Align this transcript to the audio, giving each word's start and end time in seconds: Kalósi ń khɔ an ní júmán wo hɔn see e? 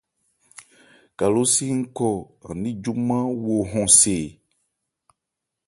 Kalósi 1.17 1.65
ń 1.77 1.81
khɔ 1.95 2.09
an 2.47 2.55
ní 2.61 2.69
júmán 2.83 3.25
wo 3.43 3.55
hɔn 3.71 3.87
see 3.99 4.23
e? 4.27 4.35